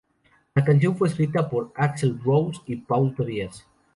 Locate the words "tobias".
3.13-3.67